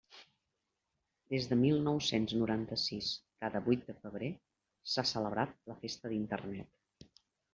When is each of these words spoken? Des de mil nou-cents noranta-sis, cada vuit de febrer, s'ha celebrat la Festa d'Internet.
Des 1.33 1.49
de 1.51 1.57
mil 1.63 1.75
nou-cents 1.87 2.33
noranta-sis, 2.43 3.11
cada 3.45 3.61
vuit 3.69 3.85
de 3.89 3.95
febrer, 3.99 4.31
s'ha 4.93 5.05
celebrat 5.13 5.55
la 5.73 5.79
Festa 5.85 6.15
d'Internet. 6.15 7.13